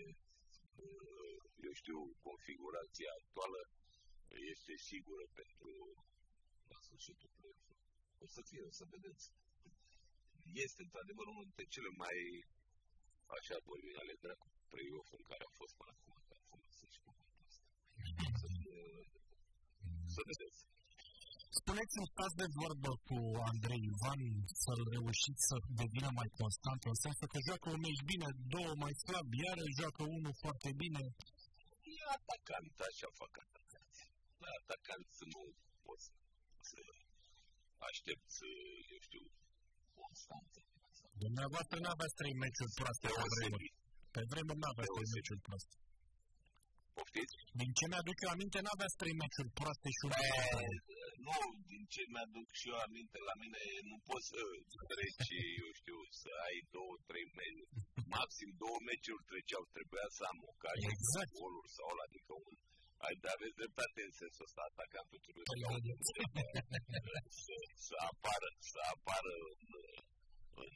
eu 1.67 1.73
știu, 1.83 1.99
configurația 2.29 3.11
actuală 3.21 3.61
este 4.53 4.75
sigură 4.89 5.25
pentru 5.41 5.71
la 6.71 6.79
sfârșitul 6.87 7.31
play-off-ului. 7.37 7.89
O 8.25 8.27
să 8.27 8.41
fie, 8.49 8.63
o 8.71 8.73
să 8.79 8.85
vedeți. 8.95 9.25
Este 10.67 10.81
într-adevăr 10.87 11.27
unul 11.33 11.47
dintre 11.49 11.67
cele 11.75 11.91
mai 12.03 12.19
așa 13.37 13.57
vorbim 13.71 13.97
ale 14.03 14.15
dracu 14.25 14.47
play-off 14.71 15.09
în 15.19 15.25
care 15.31 15.43
a 15.47 15.53
fost 15.61 15.75
până 15.79 15.93
acum, 15.95 16.17
că 16.27 16.33
a 16.37 16.41
fost 16.51 16.71
să 16.79 16.87
și 16.95 17.01
cuvântul 17.07 17.43
ăsta. 17.49 17.69
Să, 18.43 18.47
fie, 18.57 18.79
să 20.15 20.21
vedeți. 20.31 20.61
Spuneți-mi, 21.61 22.11
stați 22.15 22.39
de 22.43 22.49
vorbă 22.61 22.91
cu 23.07 23.19
Andrei 23.51 23.83
Ivan 23.93 24.23
să-l 24.65 24.83
reușiți 24.95 25.45
să 25.51 25.57
devină 25.83 26.11
mai 26.19 26.31
constant, 26.41 26.81
în 26.91 26.97
sensul 27.05 27.29
că 27.33 27.39
joacă 27.49 27.67
un 27.75 27.81
meci 27.87 28.09
bine, 28.13 28.29
două 28.55 28.73
mai 28.83 28.95
slab, 29.05 29.29
iar 29.45 29.59
joacă 29.79 30.03
unul 30.17 30.35
foarte 30.45 30.71
bine. 30.83 31.03
E 31.97 32.03
atacant, 32.19 32.75
așa 32.89 33.09
fac 33.21 33.33
atacanți. 33.45 34.01
La 34.43 34.51
atacant 34.61 35.07
să 35.19 35.25
nu 35.35 35.43
poți 35.87 36.07
să 36.71 36.81
aștept, 37.89 38.31
eu 38.93 39.01
știu, 39.09 39.25
constanță. 40.03 40.59
Dumneavoastră 41.25 41.77
n-aveați 41.85 42.19
trei 42.21 42.35
meciuri 42.43 42.77
proaste 42.81 43.07
pe 43.19 43.25
vremuri. 43.35 43.69
Pe 44.15 44.23
vremuri 44.33 44.61
n-aveați 44.63 44.93
trei 44.97 45.09
meciuri 45.15 45.43
proaste. 45.49 45.75
Poftiți? 46.97 47.35
Din 47.61 47.71
ce 47.79 47.85
mi-aduc 47.91 48.19
eu 48.25 48.31
aminte, 48.35 48.59
n-aveați 48.67 48.97
trei 49.01 49.15
meciuri 49.23 49.53
proaste 49.59 49.89
și 49.97 50.03
un 50.07 50.13
Nu, 51.29 51.39
din 51.71 51.83
ce 51.93 52.03
mi-aduc 52.13 52.49
și 52.61 52.67
eu 52.73 52.79
aminte, 52.87 53.17
la 53.31 53.35
mine 53.43 53.61
nu 53.91 53.97
poți 54.09 54.27
să 54.33 54.41
treci, 54.93 55.31
eu 55.63 55.71
știu, 55.81 55.99
să 56.23 56.31
ai 56.47 56.57
două, 56.75 56.95
trei 57.09 57.27
meciuri. 57.39 57.73
Maxim 58.15 58.51
două 58.63 58.79
meciuri 58.89 59.27
treceau, 59.31 59.63
trebuia 59.77 60.09
să 60.17 60.23
am 60.33 60.39
ocazia, 60.53 60.91
exact. 60.97 61.31
goluri 61.41 61.75
sau 61.77 61.87
ăla, 61.93 62.05
adică 62.09 62.33
un 62.49 62.55
ai, 62.55 62.67
dar 62.67 62.80
aveți 63.35 63.59
dreptate 63.61 64.01
în 64.09 64.15
sensul 64.21 64.47
ăsta, 64.49 64.61
atacantul 64.71 65.21
trebuie 65.25 65.45
să, 67.45 67.57
să 67.89 67.95
apară, 68.11 68.49
să 68.73 68.81
apară 68.95 69.35
în, 69.53 69.63
în, 70.65 70.75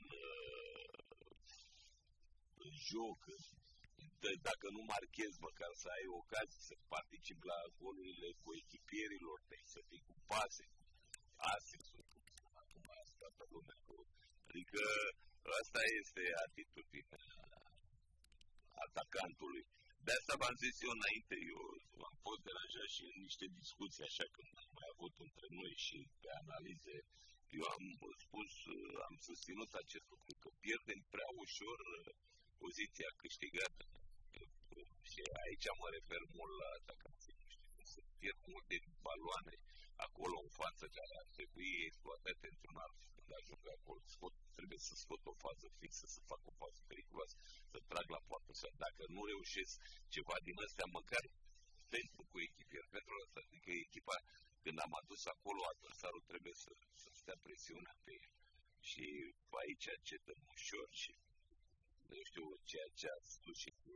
în 2.65 2.73
joc, 2.91 3.21
de, 4.23 4.31
dacă 4.49 4.67
nu 4.77 4.83
marchezi 4.95 5.39
măcar 5.49 5.73
să 5.83 5.89
ai 5.97 6.07
ocazii 6.21 6.67
să 6.69 6.75
participi 6.97 7.47
la 7.53 7.59
golurile 7.81 8.29
cu 8.43 8.49
echipierilor 8.63 9.39
tăi, 9.49 9.65
să 9.75 9.81
fii 9.89 10.03
cu 10.09 10.15
pase, 10.31 10.65
astea 11.55 11.83
sunt 11.91 12.11
acum 12.63 12.85
toată 13.21 13.43
lumea. 13.53 13.77
Adică 14.49 14.83
asta 15.61 15.81
este 16.01 16.23
atitudinea 16.47 17.27
atacantului. 18.87 19.65
De 20.07 20.13
asta 20.19 20.35
v-am 20.43 20.57
zis 20.65 20.75
eu 20.87 20.93
înainte, 20.99 21.35
eu 21.53 21.61
am 22.09 22.17
fost 22.27 22.43
deranjat 22.49 22.89
și 22.97 23.03
în 23.11 23.17
niște 23.27 23.47
discuții 23.61 24.09
așa 24.11 24.27
când 24.35 24.51
am 24.63 24.71
mai 24.79 24.89
avut 24.95 25.15
între 25.27 25.47
noi 25.59 25.73
și 25.87 25.99
pe 26.23 26.29
analize. 26.43 26.97
Eu 27.59 27.65
am 27.77 27.85
spus, 28.25 28.53
am 29.09 29.17
susținut 29.29 29.71
acest 29.83 30.07
lucru, 30.13 30.33
că 30.43 30.49
pierdem 30.65 31.01
prea 31.15 31.31
ușor 31.45 31.79
uh, 31.93 32.13
poziția 32.63 33.11
câștigată. 33.23 33.85
Și 35.11 35.21
aici 35.45 35.67
mă 35.81 35.89
refer 35.97 36.23
mult 36.39 36.55
la 36.63 36.69
atacație. 36.79 37.35
Se 37.93 38.01
pierd 38.21 38.41
multe 38.55 38.77
baloane 39.07 39.55
acolo 40.07 40.37
în 40.47 40.51
față 40.63 40.85
care 40.99 41.13
ar 41.23 41.29
trebui 41.37 41.71
exploatate 41.89 42.45
într-un 42.53 42.77
alt 42.85 42.99
când 43.25 43.39
ajung 43.41 43.65
acolo. 43.77 44.01
Scot, 44.15 44.35
trebuie 44.59 44.81
să 44.89 44.95
scot 45.03 45.23
o 45.33 45.35
fază 45.45 45.67
fixă, 45.81 46.05
să 46.15 46.21
fac 46.31 46.43
o 46.51 46.53
fază 46.63 46.81
periculoasă, 46.91 47.37
să 47.73 47.79
trag 47.91 48.07
la 48.17 48.21
poartă. 48.29 48.53
Să, 48.61 48.67
dacă 48.85 49.03
nu 49.15 49.23
reușesc 49.33 49.75
ceva 50.15 50.37
din 50.47 50.57
astea, 50.67 50.87
măcar 50.99 51.25
pentru 51.95 52.21
cu 52.31 52.37
echipier, 52.49 52.85
pentru 52.97 53.13
asta. 53.25 53.39
Adică 53.47 53.71
echipa, 53.85 54.17
când 54.65 54.77
am 54.87 54.93
adus 55.03 55.23
acolo, 55.35 55.61
adversarul 55.73 56.23
trebuie 56.31 56.57
să, 56.63 56.71
să 57.03 57.09
stea 57.21 57.37
presiunea 57.47 57.95
pe 58.05 58.13
el. 58.25 58.33
Și 58.89 59.05
aici 59.61 59.87
încetăm 59.97 60.41
ușor 60.55 60.89
și 61.03 61.13
nu 62.11 62.19
știu 62.31 62.47
ceea 62.71 62.89
ce 62.99 63.07
a 63.17 63.19
spus 63.35 63.57
și 63.65 63.71
cu 63.83 63.93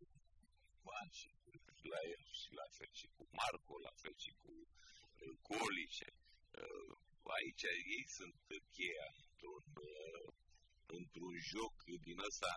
Van 0.87 1.08
și 1.20 1.28
cu 1.42 1.49
la 1.94 2.00
el 2.14 2.23
și 2.40 2.50
la 2.61 2.66
fel 2.76 2.90
și 3.00 3.06
cu 3.16 3.23
Marco, 3.38 3.75
la 3.87 3.92
fel 4.02 4.14
și 4.25 4.32
cu 4.42 4.52
uh, 5.25 5.35
Coli 5.49 5.87
și 5.97 6.06
uh, 6.62 6.92
aici 7.38 7.64
ei 7.97 8.04
sunt 8.18 8.38
cheia 8.76 9.08
într-un, 9.25 9.66
uh, 9.92 10.26
într-un 10.99 11.35
joc 11.52 11.75
din 12.06 12.18
ăsta 12.28 12.52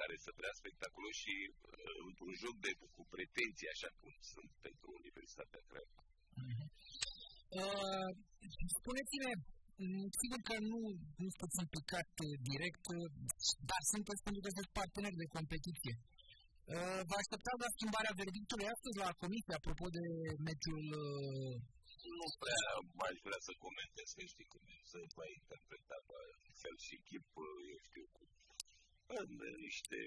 care 0.00 0.14
să 0.24 0.30
vrea 0.38 0.54
spectaculos 0.60 1.14
și 1.24 1.34
uh, 1.50 1.96
într-un 2.08 2.32
joc 2.42 2.56
de, 2.64 2.72
cu 2.96 3.02
pretenții, 3.14 3.72
așa 3.74 3.90
cum 4.00 4.12
sunt 4.32 4.50
pentru 4.66 4.88
Universitatea 5.00 5.62
Craiova. 5.68 6.02
Uh-huh. 6.44 6.66
Uh, 7.62 8.10
spuneți-ne, 8.80 9.30
mm, 9.82 10.06
sigur 10.20 10.40
că 10.48 10.54
nu, 10.72 10.80
nu 11.20 11.28
sunteți 11.34 11.62
implicat 11.64 12.10
uh, 12.24 12.34
direct, 12.50 12.84
uh, 12.96 13.08
dar 13.70 13.82
sunteți 13.92 14.22
pentru 14.26 14.40
că 14.40 14.48
sunteți 14.48 14.76
parteneri 14.80 15.20
de 15.22 15.34
competiție. 15.36 15.94
Uh, 16.74 17.00
vă 17.08 17.14
aștepta 17.18 17.52
la 17.62 17.74
schimbarea 17.76 18.18
verdictului 18.22 18.72
astăzi 18.74 18.96
la 19.04 19.10
comisie, 19.22 19.54
apropo 19.56 19.86
de 19.98 20.04
meciul... 20.46 20.84
Uh... 21.06 21.54
Nu 22.18 22.26
prea 22.42 22.64
aș 23.08 23.16
vrea 23.26 23.40
să 23.48 23.52
comentez, 23.66 24.08
că 24.16 24.22
știi 24.32 24.52
cum 24.54 24.64
se 24.92 25.00
va 25.18 25.26
interpreta 25.38 25.98
fel 26.62 26.76
și 26.86 26.94
chip, 27.08 27.28
eu 27.72 27.78
știu, 27.88 28.06
cu 28.16 28.22
în 29.20 29.30
niște 29.66 29.98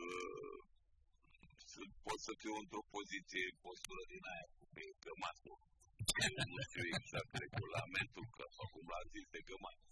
uh, 0.00 0.58
pot 2.06 2.18
să 2.26 2.32
fiu 2.42 2.54
într-o 2.62 2.84
poziție, 2.96 3.44
postură 3.66 4.02
din 4.12 4.22
aia, 4.32 4.48
cu 4.56 4.64
pe 4.74 4.84
cămatul. 5.04 5.58
nu 6.52 6.58
știu 6.68 6.84
exact 6.96 7.32
regulamentul, 7.44 8.26
că 8.36 8.44
acum 8.64 8.84
l-am 8.92 9.06
zis 9.16 9.26
de 9.36 9.40
cămat. 9.48 9.78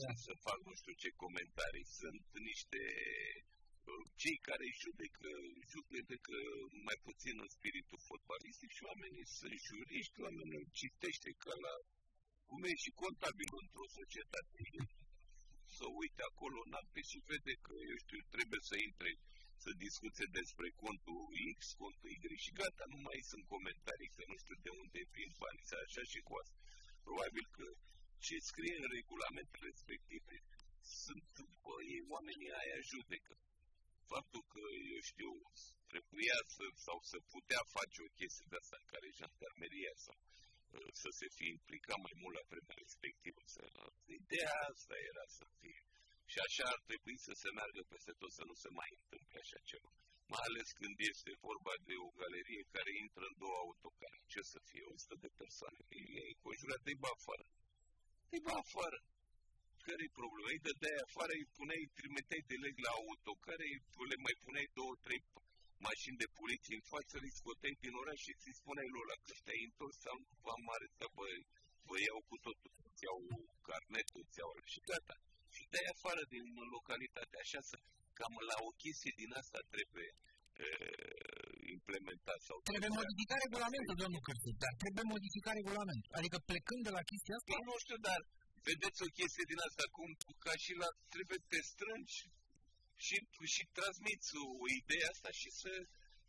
Da. 0.00 0.10
Să 0.26 0.32
fac 0.46 0.58
nu 0.68 0.74
știu 0.80 0.94
ce 1.02 1.20
comentarii. 1.24 1.86
Sunt 2.00 2.26
niște 2.50 2.82
uh, 3.38 3.61
cei 4.22 4.38
care 4.48 4.66
judecă, 4.82 5.30
judecă 5.72 6.36
mai 6.88 6.98
puțin 7.06 7.36
în 7.44 7.50
spiritul 7.56 8.00
fotbalistic 8.08 8.70
și 8.76 8.82
oamenii 8.90 9.26
sunt 9.38 9.58
juriști, 9.68 10.22
oamenii 10.26 10.70
citește 10.80 11.30
ca 11.44 11.54
la 11.64 11.74
cum 12.48 12.60
e 12.70 12.74
și 12.84 12.90
contabil 13.04 13.50
într-o 13.62 13.86
societate 13.98 14.60
să 15.76 15.84
uite 16.02 16.22
acolo 16.30 16.58
în 16.66 16.72
apis 16.82 17.06
și 17.12 17.26
vede 17.30 17.54
că, 17.66 17.74
eu 17.90 17.98
știu, 18.04 18.20
trebuie 18.34 18.62
să 18.70 18.76
intre 18.88 19.10
să 19.64 19.70
discute 19.86 20.24
despre 20.38 20.68
contul 20.82 21.20
X, 21.58 21.60
contul 21.82 22.10
Y 22.14 22.18
și 22.44 22.52
gata, 22.60 22.84
nu 22.94 22.98
mai 23.06 23.20
sunt 23.30 23.44
comentarii, 23.54 24.14
că 24.16 24.22
nu 24.30 24.36
știu 24.42 24.56
de 24.66 24.72
unde 24.82 25.00
vin 25.14 25.30
banii, 25.42 25.66
așa 25.84 26.02
și 26.12 26.20
cu 26.26 26.32
asta. 26.42 26.58
Probabil 27.06 27.44
că 27.56 27.66
ce 28.24 28.36
scrie 28.50 28.74
în 28.82 28.88
regulamentele 28.98 29.66
respective 29.70 30.36
sunt, 31.04 31.32
bă, 31.62 31.74
ei, 31.94 32.02
oamenii 32.14 32.50
aia 32.60 32.78
judecă. 32.92 33.34
Faptul 34.12 34.42
că, 34.52 34.62
eu 34.94 35.00
știu, 35.12 35.32
trebuia 35.92 36.38
să, 36.54 36.64
sau 36.86 36.98
să 37.10 37.18
putea 37.34 37.62
face 37.76 37.98
o 38.06 38.14
chestie 38.18 38.46
de 38.50 38.56
asta 38.62 38.76
în 38.80 38.86
care 38.92 39.16
jandarmeria 39.18 39.94
sau 40.06 40.16
să 41.02 41.08
se 41.18 41.26
fi 41.36 41.46
implicat 41.56 41.98
mai 42.06 42.14
mult 42.22 42.34
la 42.38 42.48
vremea 42.50 42.76
respectivă. 42.84 43.40
Să, 43.54 43.62
ideea 44.20 44.56
asta 44.72 44.94
era 45.10 45.24
să 45.38 45.44
fie. 45.60 45.82
Și 46.32 46.38
așa 46.46 46.64
ar 46.74 46.80
trebui 46.90 47.16
să 47.26 47.32
se 47.42 47.48
meargă 47.58 47.82
peste 47.92 48.12
tot, 48.20 48.32
să 48.38 48.44
nu 48.50 48.54
se 48.62 48.70
mai 48.80 48.90
întâmple 48.98 49.38
așa 49.44 49.60
ceva. 49.70 49.90
Mai 50.32 50.44
ales 50.48 50.68
când 50.80 50.96
este 51.12 51.30
vorba 51.48 51.74
de 51.88 51.94
o 52.06 52.08
galerie 52.20 52.62
care 52.74 52.90
intră 53.04 53.24
în 53.30 53.36
două 53.44 53.58
autocare. 53.66 54.18
Ce 54.32 54.40
să 54.52 54.58
fie? 54.68 54.84
100 54.84 55.14
de 55.24 55.30
persoane. 55.42 55.80
E 56.20 56.42
conjurat 56.46 56.82
de 56.88 56.94
afară. 57.14 57.44
De 58.30 58.38
afară. 58.62 58.98
Care-i 59.86 60.16
problema? 60.20 60.48
Îi 60.52 60.64
dădeai 60.66 60.98
afară, 61.06 61.32
îi 61.36 61.46
puneai, 61.56 61.84
trimiteai 61.98 62.42
de 62.50 62.56
leg 62.64 62.74
la 62.86 62.92
autocare, 63.00 63.66
le 64.10 64.16
mai 64.26 64.36
puneai 64.44 64.68
două, 64.78 64.94
trei 65.04 65.20
mașini 65.88 66.20
de 66.22 66.28
poliție 66.40 66.74
în 66.78 66.84
față, 66.92 67.14
îi 67.18 67.36
scoteai 67.38 67.76
din 67.84 67.94
oraș 68.02 68.18
și 68.26 68.32
ți 68.40 68.58
spuneai 68.60 68.90
lor 68.94 69.06
la 69.12 69.16
că 69.24 69.32
te-ai 69.44 69.62
întors 69.68 69.96
sau 70.06 70.16
v-am 70.44 70.64
arătat, 70.76 71.10
bă, 71.16 71.26
vă 71.88 71.96
iau 72.06 72.20
cu 72.30 72.36
totul, 72.46 72.70
îți 72.88 73.02
iau 73.06 73.20
carnetul, 73.68 74.20
îți 74.24 74.38
iau 74.40 74.50
și 74.72 74.80
gata. 74.90 75.16
Și 75.54 75.62
dai 75.74 75.86
afară 75.94 76.22
din 76.34 76.44
localitate, 76.76 77.34
așa 77.44 77.60
să, 77.70 77.76
cam 78.18 78.34
la 78.50 78.56
o 78.68 78.70
chestie 78.82 79.12
din 79.20 79.30
asta 79.40 79.58
trebuie 79.74 80.10
implementat 81.76 82.40
sau... 82.48 82.56
Trebuie 82.70 82.92
modificat 83.00 83.38
regulamentul, 83.46 83.96
domnul 84.02 84.22
Cărțu, 84.26 84.50
dar 84.64 84.72
trebuie 84.82 85.04
modificat 85.14 85.54
regulamentul. 85.60 86.10
Adică 86.18 86.38
plecând 86.50 86.82
de 86.86 86.92
la 86.98 87.02
chestia 87.10 87.34
asta... 87.36 87.48
Eu 87.58 87.64
nu 87.70 87.76
știu, 87.84 87.98
dar 88.08 88.20
vedeți 88.68 89.02
o 89.06 89.14
chestie 89.18 89.44
din 89.52 89.60
asta, 89.68 89.84
cum 89.96 90.10
ca 90.46 90.54
și 90.64 90.72
la 90.82 90.88
trebuie 91.14 91.40
te 91.50 91.60
strângi 91.70 92.18
și, 93.06 93.16
și 93.54 93.62
transmiți 93.78 94.30
o 94.62 94.66
idee 94.80 95.06
asta 95.12 95.30
și 95.40 95.50
să 95.60 95.72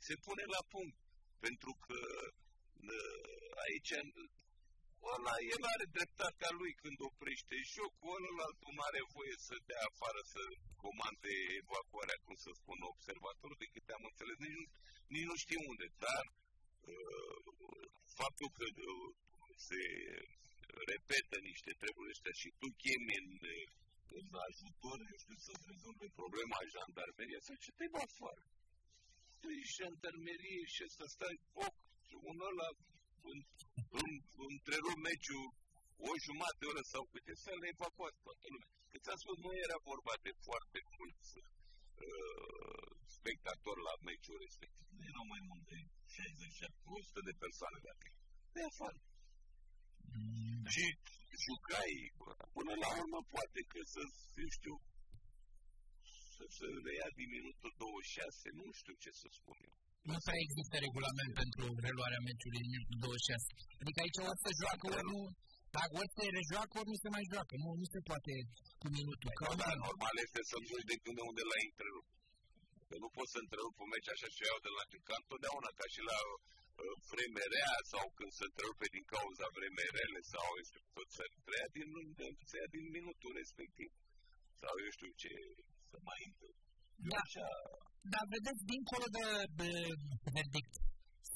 se 0.05 0.15
pune 0.25 0.43
la 0.55 0.61
punct. 0.73 0.97
Pentru 1.45 1.71
că 1.85 1.99
aici 3.65 3.93
ăla, 5.13 5.35
el 5.53 5.63
are 5.73 5.85
dreptatea 5.97 6.51
lui 6.59 6.73
când 6.81 6.97
oprește 7.09 7.55
jocul, 7.75 8.15
ălălalt 8.17 8.59
nu 8.75 8.81
are 8.89 9.01
voie 9.15 9.35
să 9.47 9.55
dea 9.69 9.83
afară, 9.91 10.21
să 10.33 10.41
comande 10.85 11.33
evacuarea, 11.61 12.23
cum 12.25 12.35
să 12.45 12.49
spun, 12.59 12.79
observatorul, 12.93 13.57
de 13.63 13.67
câte 13.73 13.91
am 13.93 14.05
înțeles, 14.11 14.37
nici 14.45 14.57
nu, 14.59 14.65
nici 15.15 15.29
nu 15.31 15.35
știu 15.43 15.61
unde, 15.71 15.87
dar 16.05 16.23
uh, 16.93 17.39
faptul 18.19 18.49
că 18.57 18.65
uh, 18.91 19.09
se 19.67 19.81
repetă 20.91 21.35
niște 21.49 21.71
treburi 21.81 22.11
ăștia 22.13 22.35
și 22.41 22.49
tu 22.59 22.67
chemi 22.81 23.15
în, 23.21 23.29
în 24.19 24.27
ajutor, 24.47 24.97
eu 25.11 25.17
știu, 25.23 25.37
să-ți 25.47 25.69
rezolve 25.71 26.07
problema 26.21 26.59
jandarmeria 26.73 27.41
sau 27.47 27.55
ce 27.63 27.71
te 27.77 27.87
afară. 28.05 28.43
Tu 29.41 29.47
ești 29.59 29.77
jandarmerie 29.79 30.63
și 30.75 30.83
să 30.97 31.05
stai 31.15 31.37
foc 31.53 31.75
și 32.07 32.15
un 32.29 32.37
ăla 32.49 32.69
în, 33.31 33.37
în, 34.01 34.11
întrerup 34.49 34.97
meciul 35.07 35.47
o 36.09 36.11
jumătate 36.25 36.59
de 36.59 36.65
oră 36.71 36.83
sau 36.93 37.03
câte 37.13 37.33
să 37.43 37.51
le 37.61 37.67
evacuat 37.75 38.13
toată 38.25 38.45
lumea. 38.53 38.69
Că 38.91 38.97
ți-am 39.03 39.19
spus, 39.23 39.37
nu 39.45 39.51
era 39.65 39.77
vorba 39.91 40.13
de 40.25 40.31
foarte 40.47 40.79
mulți 40.97 41.31
uh, 42.05 42.89
spectatori 43.17 43.81
la 43.89 43.95
meciul 44.07 44.37
respectiv. 44.45 44.85
Nu 44.95 45.03
erau 45.11 45.25
mai 45.33 45.41
mult 45.49 45.63
de 45.71 45.79
60 46.17 46.53
100 46.83 47.19
de 47.27 47.33
persoane 47.43 47.77
de 47.85 47.89
acolo. 47.93 48.15
De 48.57 48.63
afară. 48.71 48.99
Mm. 50.17 50.63
Și 50.73 50.83
jucai, 51.45 51.93
până 52.57 52.73
la 52.83 52.89
urmă 53.01 53.19
poate 53.33 53.59
că 53.71 53.79
să, 53.93 54.01
eu 54.43 54.49
știu, 54.57 54.75
să 56.35 56.45
se 56.57 56.67
reia 56.87 57.09
din 57.19 57.29
minutul 57.37 57.71
26, 57.77 58.47
nu 58.59 58.65
știu 58.79 58.95
ce 59.03 59.11
să 59.21 59.27
spun 59.37 59.57
eu. 59.69 59.75
Nu 60.09 60.17
prea 60.25 60.39
există 60.45 60.75
regulament 60.85 61.31
pentru 61.41 61.63
reluarea 61.85 62.25
meciului 62.27 62.63
în 62.65 62.71
minutul 62.73 62.99
26. 63.05 63.51
Adică 63.81 63.99
aici 64.03 64.19
ori 64.29 64.43
se 64.45 64.51
joacă, 64.61 64.85
ori 64.95 65.07
nu... 65.11 65.19
Dacă 65.77 65.93
ori 66.01 66.15
se 66.17 66.25
rejoacă, 66.39 66.73
ori 66.79 66.91
nu 66.93 66.97
se 67.03 67.09
mai 67.15 67.25
joacă. 67.31 67.53
Nu, 67.63 67.69
nu 67.81 67.87
se 67.93 68.01
poate 68.09 68.33
cu 68.81 68.87
minutul. 68.97 69.29
Că 69.39 69.45
da, 69.63 69.71
normal 69.85 70.15
este 70.25 70.41
să 70.49 70.55
joci 70.69 70.89
de 70.91 70.97
când 71.01 71.15
de 71.19 71.23
unde 71.29 71.43
l-ai 71.49 71.65
întrerupt. 71.71 72.11
Că 72.89 72.95
nu 73.03 73.09
poți 73.15 73.33
să 73.33 73.39
întrerup 73.41 73.75
un 73.83 73.89
meci 73.93 74.13
așa 74.13 74.27
și 74.35 74.41
iau 74.47 74.59
de 74.65 74.71
la 74.77 74.83
ca 75.07 75.15
întotdeauna, 75.21 75.69
ca 75.79 75.85
și 75.93 76.01
la 76.09 76.17
uh, 76.23 76.33
vreme 77.11 77.43
rea 77.55 77.75
sau 77.93 78.05
când 78.17 78.31
se 78.39 78.45
întrerupe 78.49 78.87
din 78.95 79.05
cauza 79.15 79.47
vreme 79.57 79.83
rele 79.97 80.21
sau 80.33 80.47
este 80.63 80.79
tot 80.95 81.07
să 81.17 81.23
treia 81.47 81.69
din, 81.77 81.89
se 82.49 82.55
ia 82.61 82.69
din 82.75 82.85
minutul 82.97 83.31
respectiv. 83.41 83.89
Sau 84.61 84.73
eu 84.85 84.91
știu 84.97 85.11
ce 85.23 85.33
să 85.91 85.97
mai 86.09 86.21
întâmplă. 86.29 86.63
Da. 87.09 87.17
Așa... 87.25 87.47
Dar 88.13 88.25
vedeți, 88.35 88.61
dincolo 88.71 89.07
de, 89.17 89.25
de 89.59 89.69
verdict, 90.35 90.73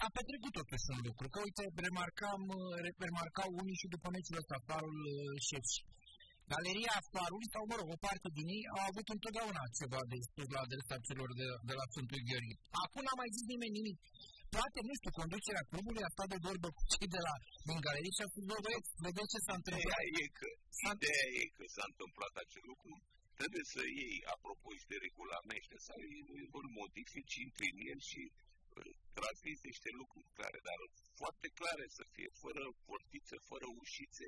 a 0.06 0.08
petrecut 0.18 0.54
totuși 0.60 0.88
un 0.96 1.00
lucru. 1.08 1.26
Că 1.34 1.40
uite, 1.48 1.64
remarcam, 1.88 2.44
remarcau 3.04 3.50
unii 3.62 3.80
și 3.82 3.92
după 3.94 4.08
meciul 4.16 4.42
ăsta, 4.42 4.66
farul 4.70 5.00
uh, 5.16 5.36
șef. 5.48 5.68
Galeria 6.54 6.98
Farului, 7.14 7.52
sau 7.54 7.64
mă 7.70 7.76
rog, 7.80 7.88
o 7.96 8.04
parte 8.06 8.30
din 8.38 8.48
ei, 8.58 8.64
au 8.76 8.84
avut 8.90 9.08
întotdeauna 9.16 9.64
ceva 9.80 10.02
de 10.12 10.18
spus 10.30 10.48
la 10.56 10.62
adresa 10.66 10.96
celor 11.08 11.30
de, 11.40 11.48
de 11.70 11.74
la 11.80 11.86
Sfântul 11.92 12.22
Gheorghe. 12.28 12.56
Acum 12.84 13.02
n-a 13.06 13.16
mai 13.22 13.34
zis 13.36 13.46
nimeni 13.52 13.78
nimic. 13.80 13.98
Poate, 14.56 14.80
nu 14.88 14.94
știu, 15.00 15.12
conducerea 15.22 15.68
clubului 15.72 16.04
a 16.08 16.14
stat 16.16 16.30
de 16.34 16.40
vorbă 16.48 16.68
cu 16.78 16.84
cei 16.92 17.10
de 17.16 17.22
la 17.28 17.34
din 17.70 17.80
galerie 17.86 18.14
și 18.18 18.24
a 18.26 18.32
spus, 18.32 18.44
bă, 18.50 18.58
băieți, 18.66 18.90
vedeți 19.06 19.32
ce 19.34 19.40
s-a 19.46 19.56
întâmplat. 19.60 19.86
Ideea 19.86 20.04
e 20.24 20.26
că, 20.40 20.50
ideea 20.94 21.26
e 21.42 21.44
că 21.58 21.64
s-a 21.76 21.86
întâmplat 21.92 22.34
acest 22.44 22.66
lucru 22.72 22.92
trebuie 23.40 23.66
să 23.74 23.82
iei, 24.00 24.20
apropo 24.36 24.70
și 24.80 24.90
de 24.92 24.98
regulamente, 25.08 25.76
să 25.88 25.94
îl 26.60 26.66
modifici, 26.80 27.36
intri 27.46 27.68
în 27.74 27.80
el 27.92 28.00
și 28.10 28.22
uh, 28.32 28.92
transmiți 29.18 29.68
niște 29.70 29.90
lucruri 30.02 30.30
clare, 30.38 30.60
dar 30.68 30.80
foarte 31.22 31.48
clare 31.60 31.86
să 31.98 32.04
fie, 32.14 32.30
fără 32.44 32.64
portițe, 32.90 33.36
fără 33.50 33.68
ușițe, 33.84 34.28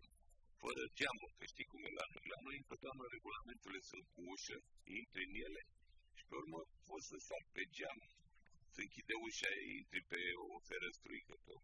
fără 0.64 0.84
geamuri, 0.98 1.36
că 1.38 1.46
știi 1.54 1.70
cum 1.72 1.82
e 1.88 1.92
la 2.02 2.08
noi. 2.14 2.26
La 2.34 2.40
noi 2.46 2.58
întotdeauna 2.64 3.06
regulamentele 3.16 3.80
sunt 3.92 4.06
cu 4.14 4.20
ușă, 4.34 4.58
intri 5.00 5.24
în 5.30 5.36
ele 5.46 5.62
și 6.18 6.24
pe 6.30 6.36
urmă 6.42 6.60
poți 6.90 7.08
să 7.12 7.18
sar 7.28 7.44
pe 7.56 7.64
geam, 7.78 8.00
să 8.74 8.80
închide 8.82 9.16
ușa, 9.28 9.52
intri 9.78 10.02
pe 10.12 10.22
o 10.54 10.60
ferăstruică, 10.70 11.34
pe 11.46 11.52
o, 11.58 11.60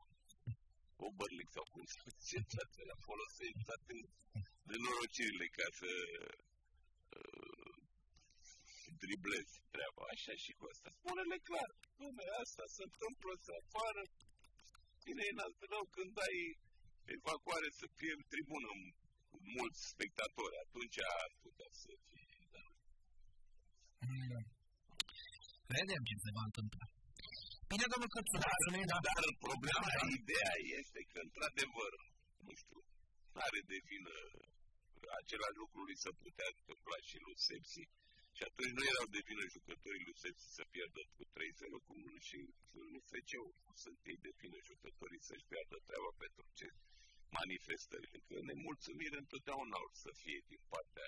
o 1.05 1.07
bărlic 1.17 1.49
sau 1.55 1.65
cum 1.73 1.85
să 1.93 2.03
zice, 2.27 2.81
la 2.91 2.97
folosești 3.07 3.63
toate 3.67 3.93
nenorocirile 4.69 5.47
ca 5.57 5.67
să 5.79 5.91
driblezi 9.03 9.53
treaba. 9.73 10.03
Așa 10.13 10.33
și 10.43 10.51
cu 10.59 10.63
asta. 10.73 10.89
Spune-le 10.99 11.37
clar. 11.49 11.71
Lumea 12.03 12.31
asta 12.43 12.63
se 12.75 12.83
întâmplă 12.89 13.33
să 13.45 13.51
apară. 13.61 14.03
Bine, 15.05 15.23
e 15.29 15.33
rău 15.73 15.85
când 15.95 16.13
ai 16.27 16.39
evacuare 17.17 17.69
să 17.79 17.85
fie 17.97 18.13
în 18.17 18.23
tribună 18.33 18.69
mulți 19.57 19.79
spectatori. 19.93 20.55
Atunci 20.65 20.97
ar 21.21 21.29
putea 21.45 21.71
să 21.83 21.91
fie. 22.05 22.14
Vedem 25.77 26.01
ce 26.09 26.15
se 26.25 26.31
va 26.37 26.43
întâmpla. 26.49 26.85
Bine, 27.71 27.85
domnul 27.91 28.11
Cățu, 28.15 28.35
dar, 28.43 28.57
da. 28.91 28.97
dar 29.07 29.25
problema, 29.47 29.89
da. 29.97 30.03
ideea 30.19 30.55
este 30.79 30.99
că, 31.11 31.17
într-adevăr, 31.27 31.91
nu 32.45 32.53
știu, 32.61 32.79
are 33.45 33.59
de 33.71 33.77
vină 33.89 34.15
același 35.21 35.59
lucru 35.61 35.79
lui 35.87 35.97
să 36.05 36.09
putea 36.23 36.47
întâmpla 36.55 36.97
și 37.09 37.17
lui 37.25 37.37
Sepsi. 37.47 37.83
Și 38.37 38.43
atunci 38.49 38.75
nu 38.77 38.83
erau 38.91 39.07
de 39.15 39.21
vină 39.29 39.43
jucătorii 39.55 40.07
lui 40.07 40.19
Sepsi 40.23 40.47
să 40.57 40.63
pierdă 40.73 41.01
cu 41.15 41.23
3-0 41.35 41.77
cu 41.85 41.93
și 42.29 42.37
lui 42.77 43.01
FC-ul. 43.07 43.53
Sunt 43.83 43.99
ei 44.11 44.19
de 44.25 44.31
vină 44.41 44.57
jucătorii 44.71 45.27
să-și 45.29 45.49
pierdă 45.51 45.77
treaba 45.87 46.11
pentru 46.23 46.43
ce 46.57 46.67
manifestările. 47.39 48.17
Că 48.27 48.35
nemulțumire 48.49 49.17
întotdeauna 49.23 49.75
or 49.85 49.91
să 50.05 50.11
fie 50.21 50.39
din 50.51 50.61
partea 50.73 51.07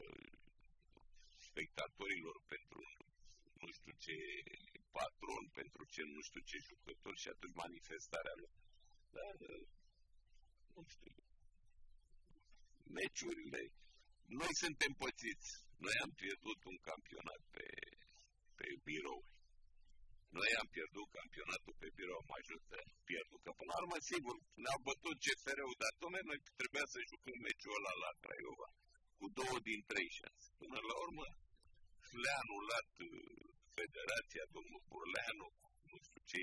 uh, 0.00 0.30
spectatorilor 1.48 2.36
pentru 2.54 2.80
nu 3.66 3.72
știu 3.78 3.94
ce 4.04 4.16
patron, 4.96 5.44
pentru 5.58 5.82
ce 5.94 6.02
nu 6.14 6.20
știu 6.28 6.42
ce 6.50 6.66
jucător 6.68 7.14
și 7.22 7.28
atunci 7.34 7.60
manifestarea 7.64 8.36
lor. 8.42 8.54
Dar, 9.16 9.36
uh, 9.52 9.64
nu 10.74 10.82
știu, 10.94 11.14
meciurile. 12.96 13.62
Noi 14.40 14.52
suntem 14.62 14.92
pățiți. 15.02 15.50
Noi 15.84 15.96
am 16.04 16.12
pierdut 16.22 16.60
un 16.70 16.78
campionat 16.90 17.42
pe, 17.54 17.66
pe 18.58 18.68
birou. 18.86 19.22
Noi 20.38 20.50
am 20.60 20.68
pierdut 20.76 21.06
campionatul 21.18 21.74
pe 21.82 21.88
birou, 21.98 22.18
am 22.24 22.32
ajuns 22.40 22.62
să 22.72 22.78
pierdut. 23.10 23.40
Că 23.44 23.50
până 23.58 23.70
la 23.72 23.80
urmă, 23.82 23.96
sigur, 24.12 24.34
ne-au 24.62 24.80
bătut 24.88 25.16
CFR-ul, 25.24 25.76
dar 25.82 25.92
domnule, 26.02 26.22
noi 26.30 26.40
trebuia 26.60 26.86
să 26.94 26.98
jucăm 27.10 27.38
meciul 27.46 27.76
ăla 27.78 27.94
la 28.04 28.10
Craiova 28.22 28.68
cu 29.18 29.26
două 29.38 29.56
din 29.68 29.80
trei 29.90 30.08
șanse. 30.18 30.48
Până 30.62 30.78
la 30.88 30.96
urmă, 31.04 31.26
le-a 32.22 32.38
anulat 32.44 32.90
uh, 33.08 33.45
federația, 33.80 34.44
domnul 34.56 34.82
Burleanu, 34.90 35.48
nu 35.90 35.96
știu 36.06 36.22
ce, 36.30 36.42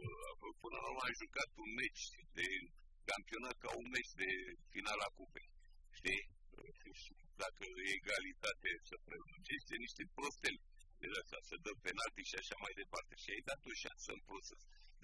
uh, 0.00 0.32
până 0.62 0.76
la 0.82 0.88
urmă 0.90 1.04
a 1.08 1.18
jucat 1.22 1.50
un 1.64 1.70
meci 1.80 2.04
de 2.38 2.48
campionat 3.10 3.56
ca 3.64 3.70
un 3.80 3.88
meci 3.94 4.12
de 4.22 4.30
finala 4.72 5.08
cupei. 5.18 5.48
Știi? 5.98 6.22
Și 7.02 7.12
dacă 7.42 7.62
e 7.84 7.96
egalitate 8.00 8.70
să 8.88 8.94
prelungește 9.06 9.74
niște 9.84 10.04
prosteli 10.16 10.60
de 11.00 11.06
asta, 11.20 11.38
să 11.50 11.54
dă 11.64 11.72
penalti 11.86 12.22
și 12.30 12.36
așa 12.42 12.56
mai 12.64 12.74
departe. 12.82 13.14
Și 13.22 13.28
ai 13.34 13.42
dat 13.50 13.60
o 13.70 13.72
șansă 13.84 14.08
în 14.16 14.22
plus. 14.28 14.46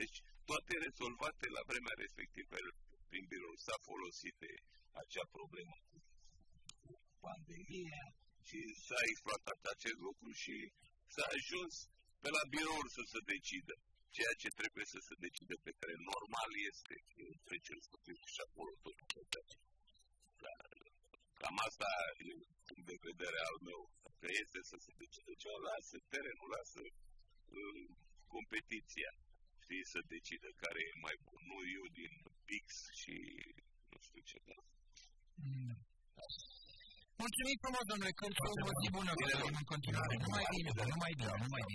Deci 0.01 0.19
toate 0.49 0.73
rezolvate 0.87 1.47
la 1.57 1.63
vremea 1.71 1.97
respectivă 2.05 2.57
prin 3.11 3.25
birou 3.33 3.55
s-a 3.67 3.77
folosit 3.89 4.35
de 4.45 4.53
acea 5.03 5.27
problemă 5.37 5.77
cu 6.83 6.93
pandemia 7.27 8.05
și 8.49 8.59
s-a 8.87 9.01
exploatat 9.11 9.61
acest 9.75 9.99
lucru 10.07 10.31
și 10.43 10.55
s-a 11.15 11.25
ajuns 11.37 11.75
pe 12.23 12.29
la 12.37 12.43
birouri 12.55 12.95
să 12.97 13.03
se 13.13 13.21
decidă 13.33 13.75
ceea 14.17 14.35
ce 14.43 14.59
trebuie 14.61 14.87
să 14.95 15.01
se 15.09 15.15
decide 15.27 15.57
pe 15.67 15.73
care 15.81 15.95
normal 16.13 16.51
este 16.71 16.95
trece 17.49 17.73
să 17.89 17.95
fie 18.05 18.17
și 18.35 18.41
acolo 18.47 18.73
tot 18.85 18.99
Dar 20.45 20.65
cam 21.41 21.57
asta 21.69 21.91
e 22.29 22.33
punct 22.69 22.87
de 22.91 22.99
vedere 23.09 23.39
al 23.49 23.59
meu. 23.69 23.83
Că 24.21 24.29
este 24.43 24.61
să 24.71 24.77
se 24.85 24.93
decide 25.03 25.33
ceva, 25.43 25.59
lasă 25.71 25.97
terenul, 26.13 26.49
lasă 26.57 26.83
uh, 27.59 27.87
competiția. 28.35 29.11
Știi, 29.63 29.85
să 29.93 30.01
decide 30.15 30.51
care 30.63 30.81
e 30.91 31.05
mai 31.07 31.17
bun. 31.27 31.41
Nu 31.51 31.59
eu 31.79 31.85
din 32.01 32.13
Pix 32.49 32.67
și 33.01 33.15
nu 33.91 33.99
știu 34.07 34.23
ce. 34.31 34.39
Da. 34.49 34.59
Mm. 35.45 35.75
Mulțumim 37.25 37.57
frumos, 37.65 37.85
domnule 37.91 38.13
Cârțu, 38.21 38.51
o 38.69 38.73
zi 38.81 38.89
bună 38.97 39.13
în 39.61 39.67
continuare. 39.73 40.15
Numai 40.25 40.45
bine, 40.55 40.71
numai 40.93 41.13
bine, 41.19 41.35
numai 41.43 41.63
bine. 41.63 41.71